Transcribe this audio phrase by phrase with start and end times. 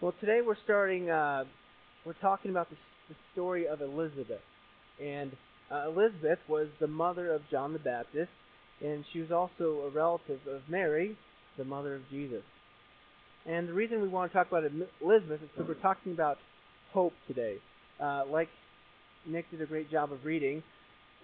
[0.00, 1.10] Well, today we're starting.
[1.10, 1.42] Uh,
[2.06, 2.76] we're talking about the,
[3.08, 4.42] the story of Elizabeth,
[5.02, 5.32] and
[5.72, 8.30] uh, Elizabeth was the mother of John the Baptist,
[8.80, 11.16] and she was also a relative of Mary,
[11.56, 12.44] the mother of Jesus.
[13.44, 14.62] And the reason we want to talk about
[15.02, 16.38] Elizabeth is because we're talking about
[16.92, 17.56] hope today.
[18.00, 18.50] Uh, like
[19.26, 20.62] Nick did a great job of reading,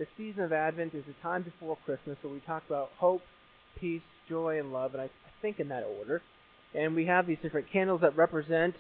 [0.00, 3.22] the season of Advent is the time before Christmas, where we talk about hope,
[3.80, 6.22] peace, joy, and love, and I, I think in that order.
[6.74, 8.74] And we have these different candles that represent,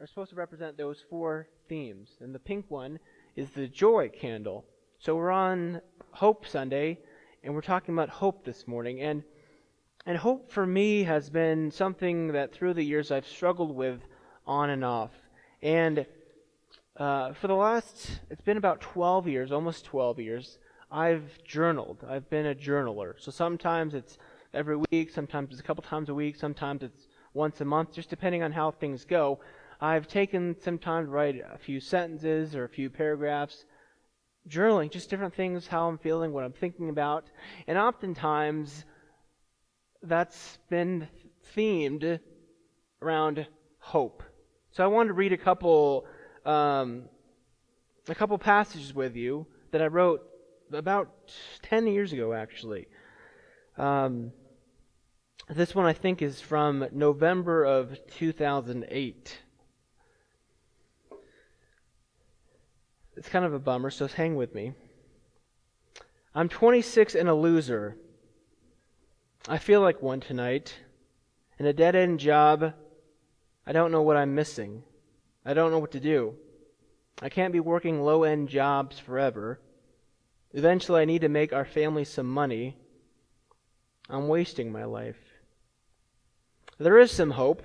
[0.00, 2.10] are supposed to represent those four themes.
[2.20, 3.00] And the pink one
[3.34, 4.64] is the joy candle.
[4.98, 5.80] So we're on
[6.12, 6.98] Hope Sunday,
[7.42, 9.00] and we're talking about hope this morning.
[9.00, 9.22] And
[10.06, 14.00] and hope for me has been something that through the years I've struggled with
[14.46, 15.10] on and off.
[15.60, 16.06] And
[16.96, 20.58] uh, for the last, it's been about 12 years, almost 12 years,
[20.90, 21.98] I've journaled.
[22.08, 23.14] I've been a journaler.
[23.18, 24.16] So sometimes it's
[24.58, 28.10] every week, sometimes it's a couple times a week, sometimes it's once a month, just
[28.10, 29.38] depending on how things go.
[29.80, 33.64] I've taken some time to write a few sentences or a few paragraphs,
[34.48, 37.26] journaling, just different things, how I'm feeling, what I'm thinking about.
[37.68, 38.84] And oftentimes,
[40.02, 41.06] that's been
[41.56, 42.18] themed
[43.00, 43.46] around
[43.78, 44.24] hope.
[44.72, 46.04] So I wanted to read a couple,
[46.44, 47.04] um,
[48.08, 50.22] a couple passages with you that I wrote
[50.72, 51.10] about
[51.62, 52.88] 10 years ago, actually.
[53.76, 54.32] Um,
[55.54, 59.38] this one I think is from November of 2008.
[63.16, 64.74] It's kind of a bummer, so hang with me.
[66.34, 67.96] I'm 26 and a loser.
[69.48, 70.76] I feel like one tonight.
[71.58, 72.74] In a dead end job,
[73.66, 74.84] I don't know what I'm missing.
[75.44, 76.34] I don't know what to do.
[77.22, 79.58] I can't be working low end jobs forever.
[80.52, 82.76] Eventually, I need to make our family some money.
[84.08, 85.27] I'm wasting my life.
[86.78, 87.62] There is some hope,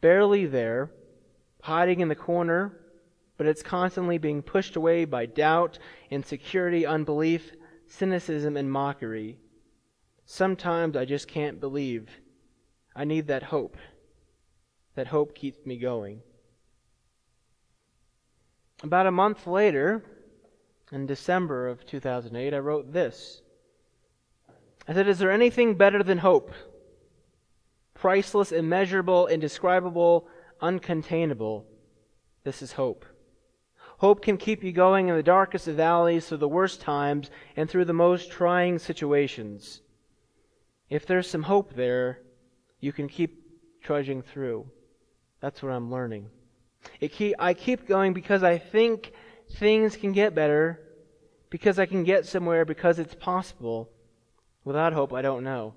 [0.00, 0.90] barely there,
[1.62, 2.80] hiding in the corner,
[3.36, 5.78] but it's constantly being pushed away by doubt,
[6.10, 7.52] insecurity, unbelief,
[7.86, 9.38] cynicism, and mockery.
[10.24, 12.08] Sometimes I just can't believe.
[12.96, 13.76] I need that hope.
[14.94, 16.20] That hope keeps me going.
[18.82, 20.02] About a month later,
[20.92, 23.42] in December of 2008, I wrote this.
[24.86, 26.52] I said, Is there anything better than hope?
[27.94, 30.28] Priceless, immeasurable, indescribable,
[30.60, 31.64] uncontainable.
[32.42, 33.06] This is hope.
[33.98, 37.70] Hope can keep you going in the darkest of valleys, through the worst times, and
[37.70, 39.80] through the most trying situations.
[40.90, 42.20] If there's some hope there,
[42.80, 43.42] you can keep
[43.82, 44.66] trudging through.
[45.40, 46.28] That's what I'm learning.
[47.00, 49.12] Keep, I keep going because I think
[49.58, 50.80] things can get better,
[51.48, 53.90] because I can get somewhere, because it's possible.
[54.64, 55.74] Without hope, I don't know.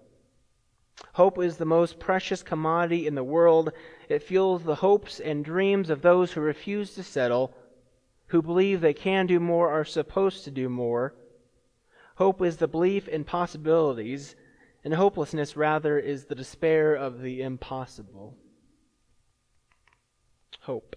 [1.13, 3.71] Hope is the most precious commodity in the world.
[4.09, 7.55] It fuels the hopes and dreams of those who refuse to settle,
[8.27, 11.13] who believe they can do more, are supposed to do more.
[12.15, 14.35] Hope is the belief in possibilities,
[14.83, 18.35] and hopelessness, rather, is the despair of the impossible.
[20.61, 20.95] Hope.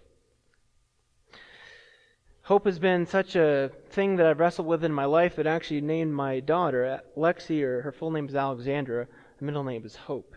[2.43, 5.53] Hope has been such a thing that I've wrestled with in my life that I
[5.53, 9.07] actually named my daughter Lexi, or her full name is Alexandra.
[9.41, 10.35] The middle name is Hope.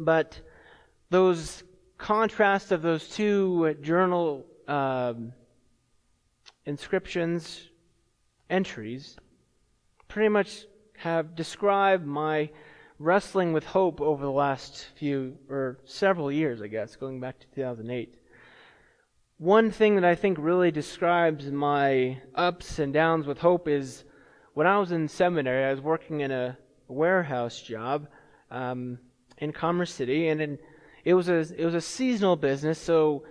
[0.00, 0.40] But
[1.10, 1.62] those
[1.96, 5.32] contrasts of those two journal um,
[6.66, 7.68] inscriptions,
[8.50, 9.16] entries,
[10.08, 10.64] pretty much
[10.96, 12.50] have described my
[12.98, 17.46] wrestling with hope over the last few or several years, I guess, going back to
[17.54, 18.12] 2008.
[19.36, 24.02] One thing that I think really describes my ups and downs with hope is
[24.54, 26.58] when I was in seminary, I was working in a
[26.88, 28.08] warehouse job
[28.50, 28.98] um,
[29.38, 30.58] in Commerce City, and in,
[31.04, 32.78] it was a it was a seasonal business.
[32.78, 33.24] So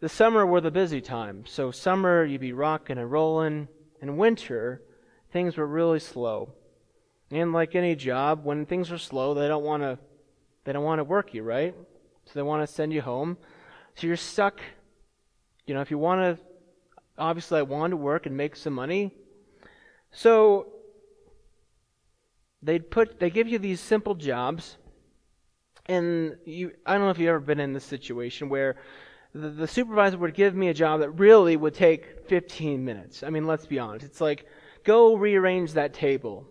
[0.00, 1.44] the summer were the busy time.
[1.46, 3.68] So summer you'd be rocking and rolling,
[4.00, 4.82] and winter
[5.32, 6.52] things were really slow.
[7.30, 9.98] And like any job, when things are slow, they don't want to
[10.64, 11.74] they don't want to work you, right?
[12.26, 13.36] So they want to send you home.
[13.96, 14.60] So you're stuck
[15.66, 16.44] you know, if you want to,
[17.16, 19.12] obviously, I want to work and make some money.
[20.12, 20.66] So
[22.64, 24.76] they put they give you these simple jobs,
[25.86, 28.76] and you I don't know if you've ever been in this situation where
[29.34, 33.22] the, the supervisor would give me a job that really would take 15 minutes.
[33.22, 34.04] I mean, let's be honest.
[34.06, 34.46] It's like
[34.84, 36.46] go rearrange that table.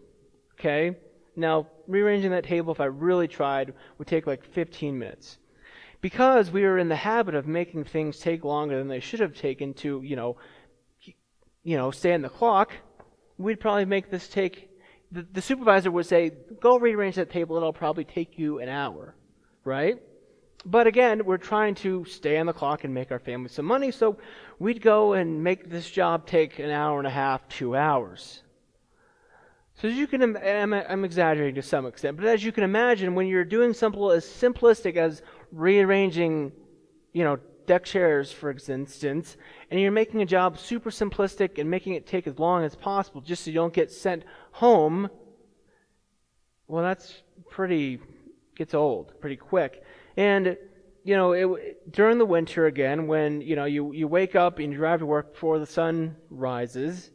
[0.60, 0.98] Okay?
[1.36, 5.40] Now, rearranging that table, if I really tried, would take like 15 minutes
[6.04, 9.34] because we are in the habit of making things take longer than they should have
[9.34, 10.36] taken to, you know,
[11.64, 12.74] you know, stay on the clock,
[13.38, 14.70] we'd probably make this take.
[15.14, 17.56] The, supervisor would say, "Go rearrange that table.
[17.56, 19.16] It'll probably take you an hour."
[19.64, 20.02] Right?
[20.66, 23.92] But again, we're trying to stay on the clock and make our family some money,
[23.92, 24.18] so
[24.60, 28.44] we'd go and make this job take an hour and a half, two hours.
[29.76, 33.16] So as you can, I'm, I'm exaggerating to some extent, but as you can imagine,
[33.16, 35.22] when you're doing something as simplistic as
[35.52, 36.54] rearranging,
[37.12, 39.38] you know, deck chairs, for instance,
[39.72, 43.22] and you're making a job super simplistic and making it take as long as possible
[43.22, 45.10] just so you don't get sent home,
[46.68, 48.00] well, that's pretty,
[48.56, 49.84] gets old pretty quick.
[50.16, 50.58] And,
[51.04, 54.72] you know, it, during the winter again, when, you know, you, you wake up and
[54.72, 57.12] you drive to work before the sun rises,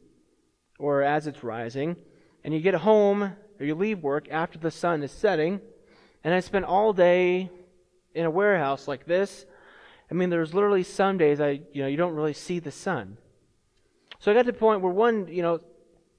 [0.78, 1.96] or as it's rising,
[2.44, 5.60] and you get home, or you leave work after the sun is setting,
[6.24, 7.50] and I spent all day
[8.14, 9.46] in a warehouse like this.
[10.10, 13.16] I mean, there's literally some days I, you know, you don't really see the sun.
[14.18, 15.60] So I got to the point where one, you know,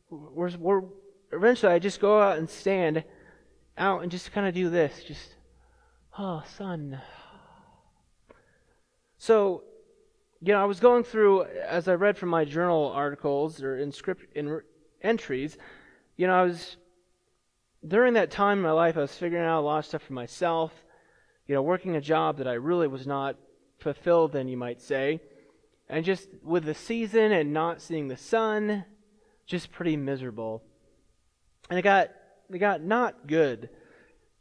[0.10, 0.82] we're, we're
[1.32, 3.04] eventually I just go out and stand
[3.78, 5.36] out and just kind of do this, just
[6.22, 7.00] Oh, sun.
[9.18, 9.64] So,
[10.42, 13.94] you know, I was going through as I read from my journal articles or in
[13.94, 14.60] script in
[15.02, 15.58] entries.
[16.18, 16.76] You know, I was
[17.88, 20.14] during that time in my life, I was figuring out a lot of stuff for
[20.14, 20.74] myself.
[21.48, 23.38] You know, working a job that I really was not
[23.80, 25.22] fulfilled in, you might say,
[25.88, 28.84] and just with the season and not seeing the sun,
[29.46, 30.64] just pretty miserable.
[31.70, 32.10] And it got
[32.52, 33.70] it got not good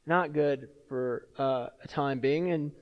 [0.09, 2.51] not good for uh, a time being.
[2.51, 2.73] And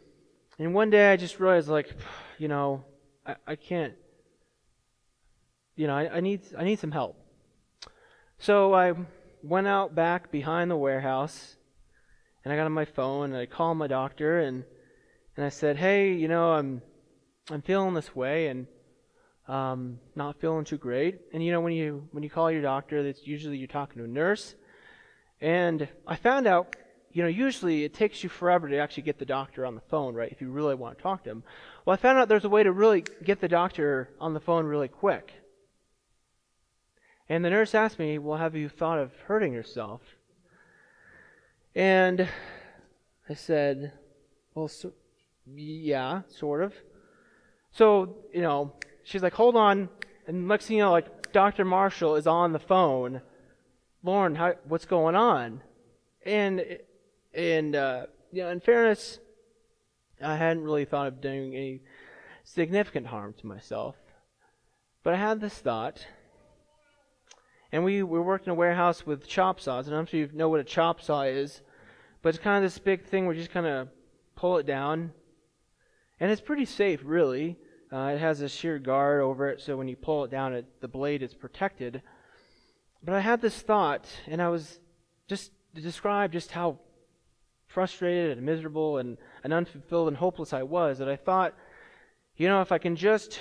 [0.58, 1.90] and one day I just realized, like,
[2.38, 2.84] you know,
[3.26, 3.94] I, I can't.
[5.74, 7.20] You know, I, I need I need some help.
[8.38, 8.94] So I
[9.42, 11.56] went out back behind the warehouse,
[12.44, 14.64] and I got on my phone and I called my doctor and
[15.36, 16.80] and I said, hey, you know, I'm
[17.50, 18.66] I'm feeling this way and
[19.48, 21.20] um, not feeling too great.
[21.32, 24.04] And you know, when you when you call your doctor, that's usually you're talking to
[24.04, 24.54] a nurse.
[25.40, 26.76] And I found out
[27.16, 30.14] you know, usually it takes you forever to actually get the doctor on the phone,
[30.14, 30.30] right?
[30.30, 31.44] If you really want to talk to him.
[31.86, 34.66] Well, I found out there's a way to really get the doctor on the phone
[34.66, 35.32] really quick.
[37.26, 40.02] And the nurse asked me, Well, have you thought of hurting yourself?
[41.74, 42.28] And
[43.30, 43.92] I said,
[44.54, 44.92] Well, so,
[45.46, 46.74] yeah, sort of.
[47.70, 48.74] So, you know,
[49.06, 49.88] she's like, Hold on.
[50.26, 51.64] And next thing you know, like, Dr.
[51.64, 53.22] Marshall is on the phone.
[54.02, 55.62] Lauren, how, what's going on?
[56.24, 56.78] And
[57.32, 59.18] and, uh, you know, in fairness,
[60.22, 61.82] I hadn't really thought of doing any
[62.44, 63.94] significant harm to myself.
[65.02, 66.06] But I had this thought.
[67.70, 69.86] And we, we worked in a warehouse with chop saws.
[69.86, 71.60] And I'm sure you know what a chop saw is.
[72.22, 73.88] But it's kind of this big thing where you just kind of
[74.34, 75.12] pull it down.
[76.18, 77.58] And it's pretty safe, really.
[77.92, 80.66] Uh, it has a sheer guard over it, so when you pull it down, it,
[80.80, 82.02] the blade is protected.
[83.02, 84.80] But I had this thought, and I was
[85.28, 86.80] just to describe just how
[87.68, 91.54] frustrated and miserable and, and unfulfilled and hopeless I was that I thought,
[92.36, 93.40] you know, if I can just,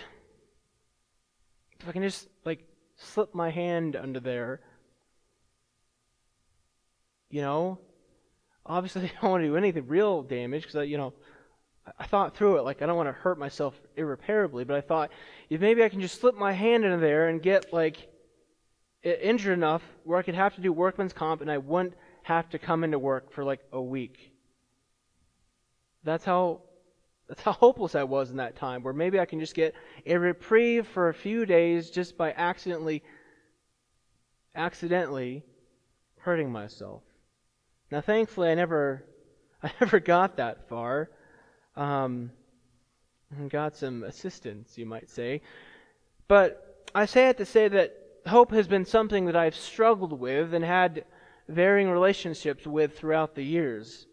[1.79, 4.61] if I can just, like, slip my hand under there,
[7.29, 7.79] you know,
[8.65, 11.13] obviously I don't want to do anything real damage because, you know,
[11.99, 12.63] I thought through it.
[12.63, 15.11] Like, I don't want to hurt myself irreparably, but I thought
[15.49, 18.09] if maybe I can just slip my hand in there and get, like,
[19.05, 21.93] injured enough where I could have to do workman's comp and I wouldn't
[22.23, 24.31] have to come into work for like a week.
[26.03, 26.61] That's how
[27.27, 29.73] that's how hopeless I was in that time, where maybe I can just get
[30.05, 33.03] a reprieve for a few days just by accidentally
[34.55, 35.43] accidentally
[36.19, 37.03] hurting myself.
[37.91, 39.05] Now thankfully I never
[39.63, 41.11] I never got that far.
[41.75, 42.31] Um,
[43.49, 45.41] got some assistance, you might say.
[46.27, 47.95] But I say it to say that
[48.27, 51.05] hope has been something that I've struggled with and had
[51.47, 54.07] varying relationships with throughout the years.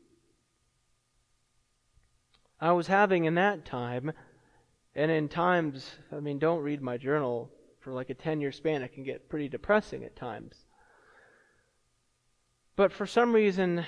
[2.61, 4.13] I was having in that time,
[4.95, 7.51] and in times, I mean, don't read my journal
[7.81, 10.67] for like a 10 year span, it can get pretty depressing at times.
[12.77, 13.85] But for some reason,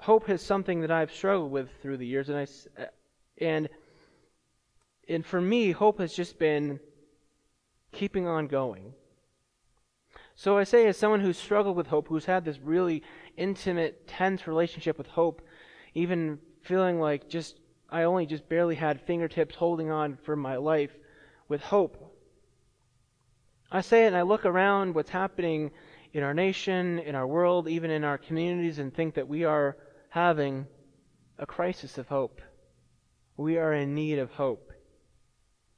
[0.00, 2.46] hope is something that I've struggled with through the years, and I,
[2.80, 2.86] uh,
[3.38, 3.68] and
[5.08, 6.80] and for me, hope has just been
[7.92, 8.92] keeping on going.
[10.34, 13.02] So I say, as someone who's struggled with hope, who's had this really
[13.36, 15.42] intimate, tense relationship with hope,
[15.94, 17.58] even feeling like just
[17.90, 20.92] I only just barely had fingertips holding on for my life
[21.48, 22.14] with hope.
[23.72, 25.70] I say it and I look around what's happening
[26.12, 29.76] in our nation, in our world, even in our communities, and think that we are
[30.18, 30.66] having
[31.38, 32.40] a crisis of hope.
[33.36, 34.72] We are in need of hope.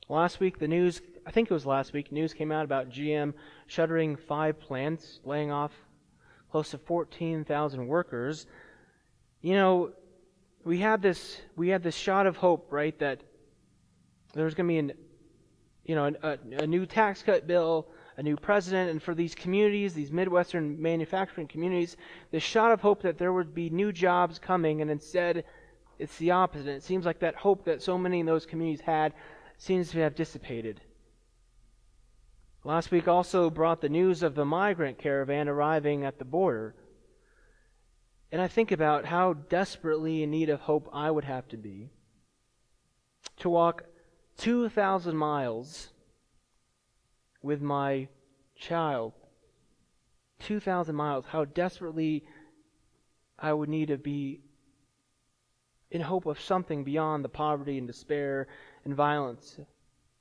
[0.09, 3.35] Last week, the news I think it was last week, news came out about GM
[3.67, 5.73] shuttering five plants, laying off
[6.51, 8.47] close to 14,000 workers.
[9.43, 9.93] You know,
[10.65, 12.99] we had this we had this shot of hope, right?
[12.99, 13.21] That
[14.33, 14.93] there was going to be an
[15.85, 17.89] you know a, a new tax cut bill,
[18.21, 21.97] a new president, and for these communities, these midwestern manufacturing communities,
[22.31, 25.43] this shot of hope that there would be new jobs coming, and instead,
[25.99, 26.69] it's the opposite.
[26.69, 29.15] It seems like that hope that so many in those communities had
[29.57, 30.83] seems to have dissipated.
[32.63, 36.75] Last week also brought the news of the migrant caravan arriving at the border.
[38.31, 41.89] And I think about how desperately in need of hope I would have to be
[43.39, 43.85] to walk
[44.37, 45.89] 2,000 miles
[47.43, 48.09] with my
[48.57, 49.13] child.
[50.41, 51.27] 2,000 miles.
[51.27, 52.25] How desperately
[53.39, 54.41] I would need to be
[55.91, 58.47] in hope of something beyond the poverty and despair
[58.85, 59.59] and violence.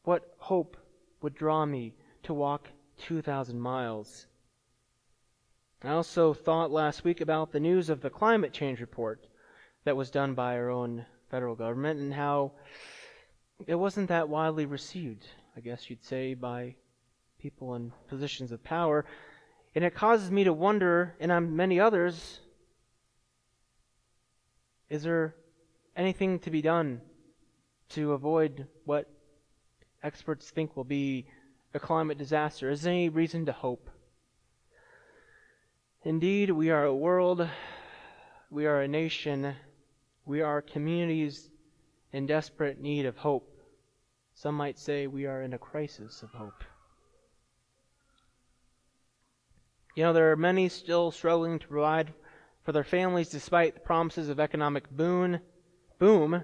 [0.04, 0.78] What hope
[1.22, 4.26] would draw me to walk 2,000 miles?
[5.84, 9.28] I also thought last week about the news of the climate change report
[9.86, 12.52] that was done by our own federal government and how
[13.68, 16.76] it wasn't that widely received, I guess you'd say, by
[17.40, 19.06] people in positions of power.
[19.76, 22.40] And it causes me to wonder, and on many others,
[24.90, 25.36] is there
[25.96, 27.02] anything to be done
[27.90, 29.10] to avoid what
[30.04, 31.28] experts think will be
[31.74, 32.70] a climate disaster?
[32.70, 33.90] Is there any reason to hope?
[36.04, 37.48] Indeed, we are a world,
[38.50, 39.54] we are a nation,
[40.26, 41.50] we are communities
[42.14, 43.54] in desperate need of hope.
[44.34, 46.64] Some might say we are in a crisis of hope.
[50.00, 52.14] You know, there are many still struggling to provide
[52.64, 55.42] for their families despite the promises of economic boon,
[56.00, 56.42] boom,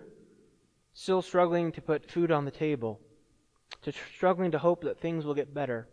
[0.92, 3.00] still struggling to put food on the table,
[3.84, 5.88] to struggling to hope that things will get better.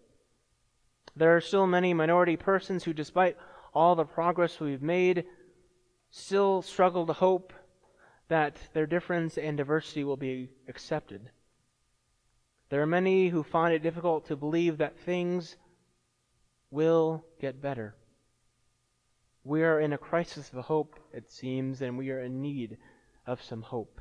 [1.15, 3.37] There are still many minority persons who, despite
[3.73, 5.25] all the progress we've made,
[6.11, 7.53] still struggle to hope
[8.27, 11.31] that their difference and diversity will be accepted.
[12.71, 15.55] There are many who find it difficult to believe that things
[16.73, 17.95] will get better.
[19.45, 22.79] We are in a crisis of hope, it seems, and we are in need
[23.27, 24.01] of some hope.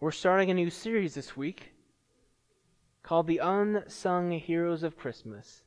[0.00, 1.72] We're starting a new series this week
[3.02, 5.62] called The Unsung Heroes of Christmas.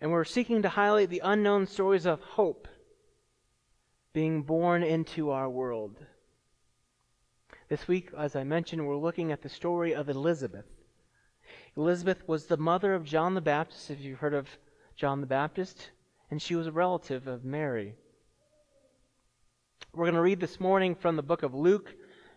[0.00, 2.68] And we're seeking to highlight the unknown stories of hope
[4.12, 6.04] being born into our world.
[7.68, 10.66] This week, as I mentioned, we're looking at the story of Elizabeth.
[11.76, 14.48] Elizabeth was the mother of John the Baptist, if you've heard of
[14.94, 15.90] John the Baptist,
[16.30, 17.94] and she was a relative of Mary.
[19.92, 21.92] We're going to read this morning from the book of Luke,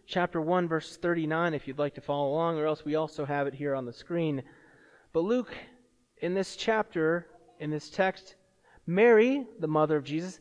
[0.08, 3.46] chapter 1, verse 39, if you'd like to follow along, or else we also have
[3.46, 4.41] it here on the screen.
[5.13, 5.56] But Luke,
[6.17, 7.27] in this chapter,
[7.60, 8.36] in this text,
[8.88, 10.39] Mary, the mother of Jesus,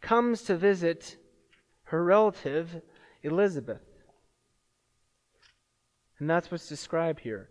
[0.00, 1.16] comes to visit
[1.84, 2.80] her relative,
[3.22, 3.82] Elizabeth.
[6.18, 7.50] And that's what's described here.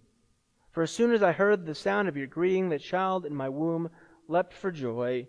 [0.71, 3.49] For as soon as I heard the sound of your greeting, the child in my
[3.49, 3.89] womb
[4.27, 5.27] leapt for joy.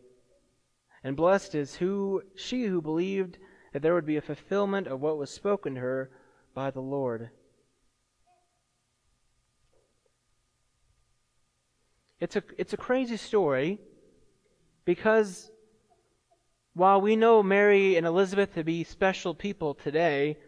[1.03, 3.39] And blessed is who she who believed
[3.73, 6.11] that there would be a fulfillment of what was spoken to her
[6.55, 7.31] by the Lord.
[12.21, 13.81] It's a, it's a crazy story
[14.85, 15.51] because
[16.75, 20.39] while we know Mary and Elizabeth to be special people today,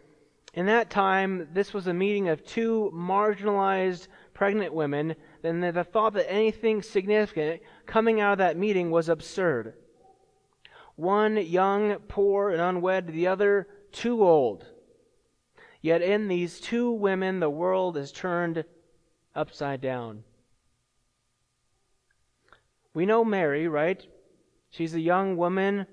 [0.53, 6.13] in that time, this was a meeting of two marginalized pregnant women, then the thought
[6.13, 9.73] that anything significant coming out of that meeting was absurd.
[10.95, 14.67] One young, poor, and unwed, the other too old.
[15.81, 18.65] Yet in these two women, the world is turned
[19.33, 20.23] upside down.
[22.93, 24.05] We know Mary, right?
[24.69, 25.87] She's a young woman.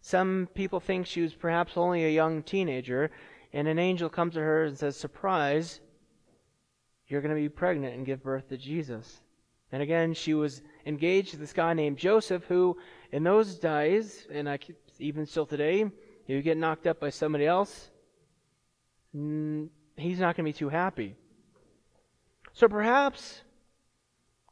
[0.00, 3.10] Some people think she was perhaps only a young teenager.
[3.52, 5.80] And an angel comes to her and says, Surprise,
[7.08, 9.20] you're going to be pregnant and give birth to Jesus.
[9.72, 12.76] And again, she was engaged to this guy named Joseph, who,
[13.12, 15.90] in those days, and I, keep, even still today, if
[16.28, 17.90] you get knocked up by somebody else,
[19.14, 21.16] mm, he's not going to be too happy.
[22.52, 23.42] So perhaps,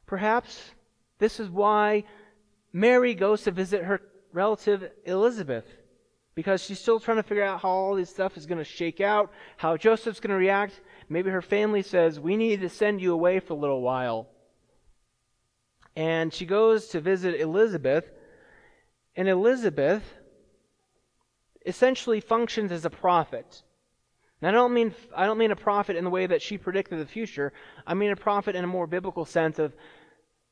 [0.07, 0.73] perhaps
[1.19, 2.05] this is why
[2.73, 4.01] Mary goes to visit her
[4.33, 5.65] relative Elizabeth.
[6.35, 9.01] Because she's still trying to figure out how all this stuff is going to shake
[9.01, 10.81] out, how Joseph's going to react.
[11.09, 14.29] Maybe her family says, We need to send you away for a little while.
[15.95, 18.11] And she goes to visit Elizabeth,
[19.15, 20.03] and Elizabeth
[21.67, 23.63] essentially functions as a prophet.
[24.41, 26.99] Now, I don't mean I don't mean a prophet in the way that she predicted
[26.99, 27.53] the future.
[27.87, 29.75] I mean a prophet in a more biblical sense of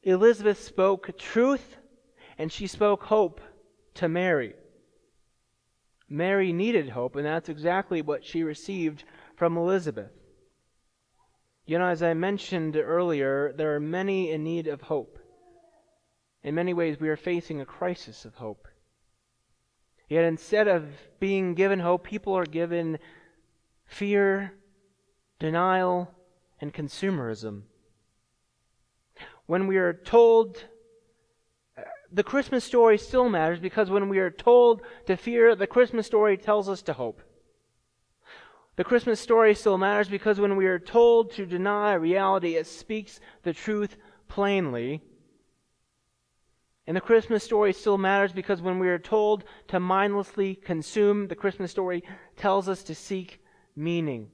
[0.02, 1.76] Elizabeth spoke truth
[2.38, 3.40] and she spoke hope
[3.94, 4.54] to Mary.
[6.10, 9.04] Mary needed hope, and that's exactly what she received
[9.36, 10.10] from Elizabeth.
[11.64, 15.20] You know, as I mentioned earlier, there are many in need of hope.
[16.42, 18.66] In many ways, we are facing a crisis of hope.
[20.08, 20.88] Yet instead of
[21.20, 22.98] being given hope, people are given
[23.84, 24.54] fear,
[25.38, 26.12] denial,
[26.60, 27.62] and consumerism.
[29.46, 30.64] When we are told
[32.12, 36.36] the Christmas story still matters because when we are told to fear, the Christmas story
[36.36, 37.22] tells us to hope.
[38.76, 43.20] The Christmas story still matters because when we are told to deny reality, it speaks
[43.42, 45.02] the truth plainly.
[46.86, 51.36] And the Christmas story still matters because when we are told to mindlessly consume, the
[51.36, 52.02] Christmas story
[52.36, 53.40] tells us to seek
[53.76, 54.30] meaning.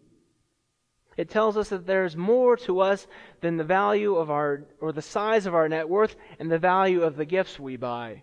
[1.16, 3.06] It tells us that there's more to us
[3.40, 7.02] than the value of our, or the size of our net worth and the value
[7.02, 8.23] of the gifts we buy.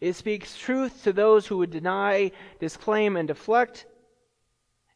[0.00, 3.86] It speaks truth to those who would deny, disclaim, and deflect,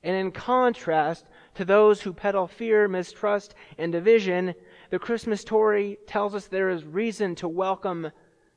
[0.02, 1.24] and in contrast
[1.54, 4.54] to those who peddle fear, mistrust, and division,
[4.90, 8.10] the Christmas story tells us there is reason to welcome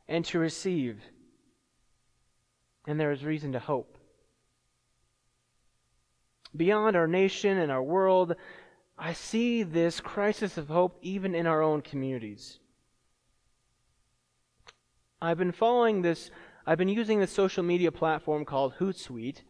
[0.09, 1.01] and to receive,
[2.87, 3.96] and there is reason to hope
[6.57, 8.35] beyond our nation and our world,
[8.97, 12.59] I see this crisis of hope even in our own communities.
[15.21, 16.29] I've been following this,
[16.65, 19.41] I've been using this social media platform called Hootsuite,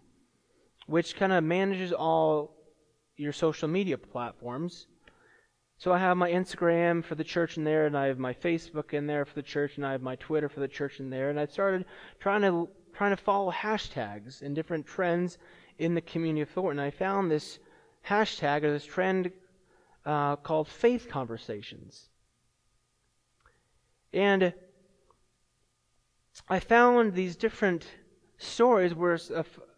[0.86, 2.56] which kind of manages all
[3.18, 4.88] your social media platforms.
[5.78, 8.94] So I have my Instagram for the church in there, and I have my Facebook
[8.94, 11.29] in there for the church, and I have my Twitter for the church in there.
[11.29, 11.86] And I started
[12.20, 15.38] trying to trying to follow hashtags and different trends
[15.77, 16.79] in the community of Thornton.
[16.79, 17.59] I found this
[18.07, 19.31] hashtag or this trend
[20.05, 22.09] uh, called faith conversations.
[24.13, 24.53] And
[26.50, 27.85] I found these different
[28.37, 29.20] stories where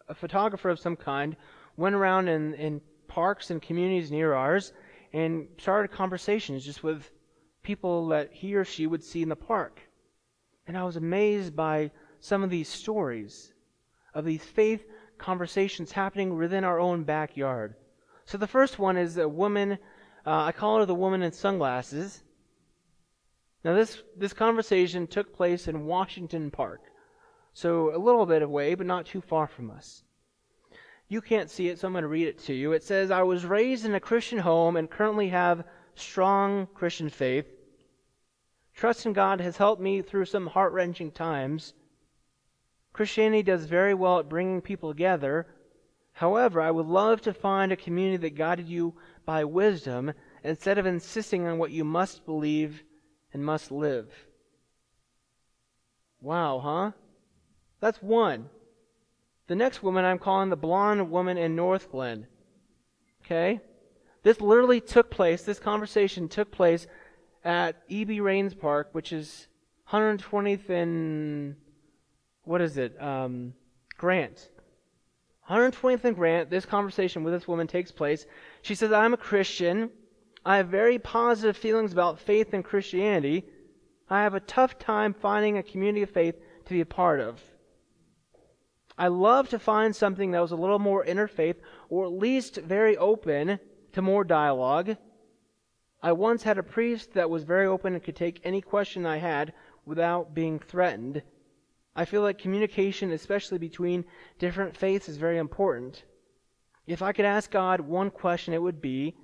[0.08, 1.36] a, photographer of some kind
[1.76, 4.72] went around in, in parks and communities near ours
[5.12, 7.10] and started conversations just with
[7.62, 9.80] people that he or she would see in the park.
[10.66, 13.52] And I was amazed by some of these stories
[14.14, 14.84] of these faith
[15.20, 17.76] conversations happening within our own backyard.
[18.24, 19.78] So the first one is a woman,
[20.26, 22.22] uh, I call her the woman in sunglasses.
[23.64, 26.80] Now, this, this conversation took place in Washington Park.
[27.52, 30.02] So a little bit away, but not too far from us.
[31.08, 32.72] You can't see it, so I'm going to read it to you.
[32.72, 37.46] It says, I was raised in a Christian home and currently have strong Christian faith.
[38.74, 41.74] Trust in God has helped me through some heart wrenching times.
[43.00, 45.46] Christianity does very well at bringing people together.
[46.12, 50.12] However, I would love to find a community that guided you by wisdom
[50.44, 52.84] instead of insisting on what you must believe
[53.32, 54.12] and must live.
[56.20, 56.90] Wow, huh?
[57.80, 58.50] That's one.
[59.46, 62.26] The next woman I'm calling the blonde woman in Northglenn.
[63.24, 63.62] Okay?
[64.24, 66.86] This literally took place, this conversation took place
[67.46, 68.20] at E.B.
[68.20, 69.48] Rains Park, which is
[69.90, 71.56] 120th and
[72.50, 73.00] what is it?
[73.00, 73.54] Um,
[73.96, 74.48] Grant.
[75.48, 78.26] 120th and Grant, this conversation with this woman takes place.
[78.62, 79.88] She says, I'm a Christian.
[80.44, 83.44] I have very positive feelings about faith and Christianity.
[84.08, 86.34] I have a tough time finding a community of faith
[86.64, 87.40] to be a part of.
[88.98, 91.58] I love to find something that was a little more interfaith,
[91.88, 93.60] or at least very open
[93.92, 94.96] to more dialogue.
[96.02, 99.18] I once had a priest that was very open and could take any question I
[99.18, 99.52] had
[99.84, 101.22] without being threatened.
[101.94, 104.04] I feel like communication, especially between
[104.38, 106.04] different faiths, is very important.
[106.86, 109.16] If I could ask God one question, it would be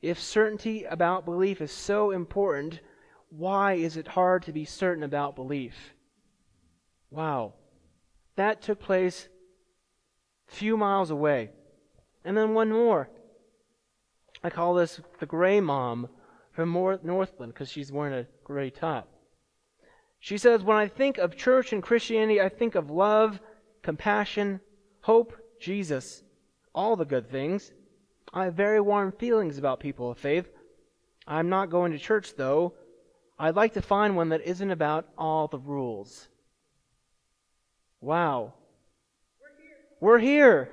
[0.00, 2.80] if certainty about belief is so important,
[3.30, 5.94] why is it hard to be certain about belief?
[7.10, 7.54] Wow.
[8.36, 9.28] That took place
[10.48, 11.50] a few miles away.
[12.24, 13.10] And then one more.
[14.42, 16.08] I call this the gray mom
[16.52, 19.08] from Northland because she's wearing a gray top.
[20.20, 23.40] She says, When I think of church and Christianity, I think of love,
[23.82, 24.60] compassion,
[25.00, 26.22] hope, Jesus,
[26.74, 27.72] all the good things.
[28.32, 30.48] I have very warm feelings about people of faith.
[31.26, 32.74] I'm not going to church, though.
[33.38, 36.28] I'd like to find one that isn't about all the rules.
[38.00, 38.54] Wow.
[40.00, 40.70] We're here,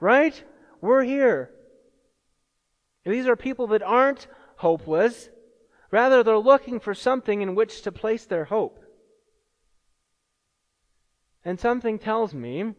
[0.00, 0.42] right?
[0.80, 1.50] We're here.
[3.04, 5.28] These are people that aren't hopeless.
[5.90, 8.78] Rather, they're looking for something in which to place their hope.
[11.44, 12.74] And something tells me,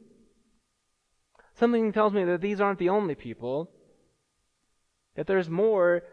[1.53, 3.71] something tells me that these aren't the only people,
[5.15, 6.03] that there's more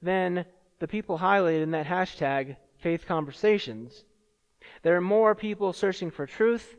[0.00, 0.46] than
[0.80, 4.04] the people highlighted in that hashtag, faith conversations.
[4.82, 6.76] There are more people searching for truth.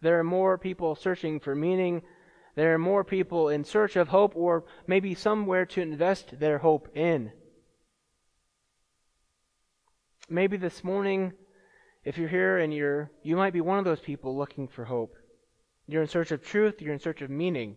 [0.00, 2.02] There are more people searching for meaning.
[2.54, 6.88] There are more people in search of hope or maybe somewhere to invest their hope
[6.94, 7.32] in.
[10.28, 11.32] Maybe this morning,
[12.04, 15.16] if you're here and you're, you might be one of those people looking for hope.
[15.86, 17.76] You're in search of truth, you're in search of meaning.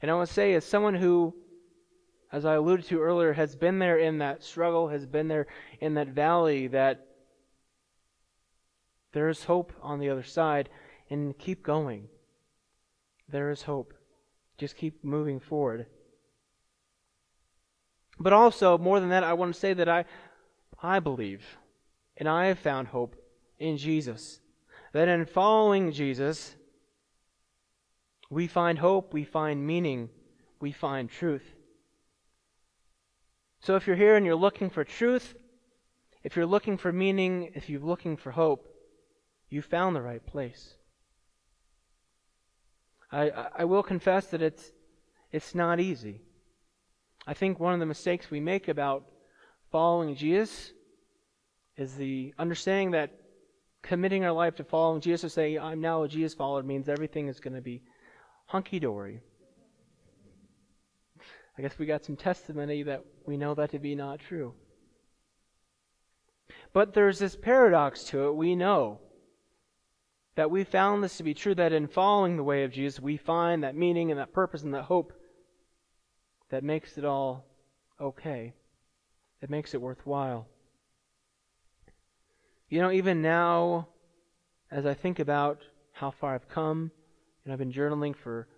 [0.00, 1.34] And I want to say, as someone who
[2.32, 5.46] as I alluded to earlier, has been there in that struggle, has been there
[5.80, 7.06] in that valley, that
[9.12, 10.70] there is hope on the other side,
[11.10, 12.08] and keep going.
[13.28, 13.92] There is hope.
[14.56, 15.86] Just keep moving forward.
[18.18, 20.06] But also, more than that, I want to say that I,
[20.82, 21.44] I believe,
[22.22, 23.16] and I have found hope
[23.58, 24.38] in Jesus.
[24.92, 26.54] That in following Jesus,
[28.30, 30.08] we find hope, we find meaning,
[30.60, 31.56] we find truth.
[33.58, 35.34] So if you're here and you're looking for truth,
[36.22, 38.72] if you're looking for meaning, if you're looking for hope,
[39.48, 40.74] you found the right place.
[43.10, 44.70] I, I will confess that it's,
[45.32, 46.20] it's not easy.
[47.26, 49.06] I think one of the mistakes we make about
[49.72, 50.72] following Jesus
[51.76, 53.10] is the understanding that
[53.82, 57.28] committing our life to following Jesus, to say, I'm now a Jesus follower, means everything
[57.28, 57.82] is going to be
[58.46, 59.20] hunky dory.
[61.58, 64.54] I guess we got some testimony that we know that to be not true.
[66.72, 68.36] But there's this paradox to it.
[68.36, 69.00] We know
[70.34, 73.18] that we found this to be true that in following the way of Jesus, we
[73.18, 75.12] find that meaning and that purpose and that hope
[76.50, 77.44] that makes it all
[78.00, 78.54] okay,
[79.40, 80.46] that makes it worthwhile.
[82.72, 83.88] You know, even now,
[84.70, 85.60] as I think about
[85.92, 86.90] how far I've come,
[87.44, 88.48] and I've been journaling for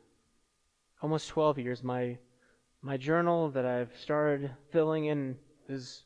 [1.03, 2.17] almost 12 years, my
[2.81, 5.37] my journal that I've started filling in
[5.69, 6.05] is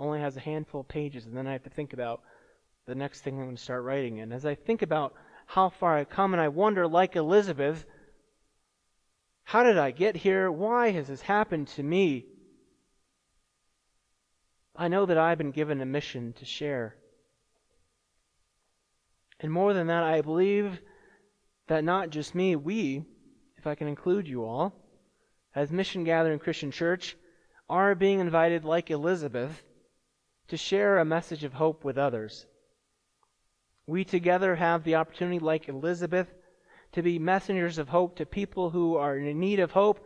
[0.00, 2.22] only has a handful of pages, and then I have to think about
[2.84, 4.18] the next thing I'm going to start writing.
[4.18, 5.14] And as I think about
[5.46, 7.86] how far I've come, and I wonder, like Elizabeth,
[9.44, 10.50] how did I get here?
[10.50, 12.26] Why has this happened to me?
[14.74, 16.96] I know that I've been given a mission to share.
[19.40, 20.80] And more than that, I believe
[21.68, 23.04] that not just me, we,
[23.56, 24.74] if I can include you all,
[25.54, 27.16] as Mission Gathering Christian Church,
[27.68, 29.62] are being invited, like Elizabeth,
[30.48, 32.46] to share a message of hope with others.
[33.86, 36.32] We together have the opportunity, like Elizabeth,
[36.92, 40.04] to be messengers of hope to people who are in need of hope,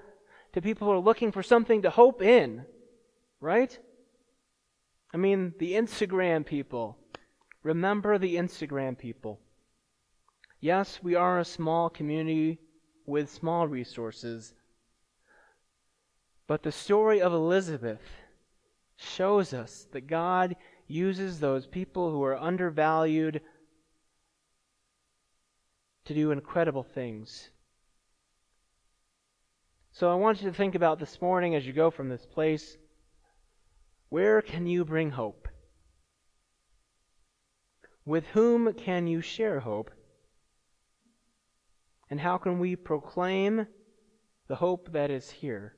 [0.55, 2.65] to people who are looking for something to hope in.
[3.41, 3.79] Right?
[5.13, 6.99] I mean, the Instagram people.
[7.63, 9.41] Remember the Instagram people.
[10.61, 12.59] Yes, we are a small community
[13.07, 14.55] with small resources,
[16.47, 18.03] but the story of Elizabeth
[18.97, 23.41] shows us that God uses those people who are undervalued
[26.05, 27.51] to do incredible things.
[29.93, 32.77] So I want you to think about this morning as you go from this place
[34.09, 35.47] where can you bring hope?
[38.05, 39.91] With whom can you share hope?
[42.09, 43.67] And how can we proclaim
[44.49, 45.75] the hope that is here?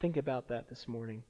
[0.00, 1.24] Think about that this morning.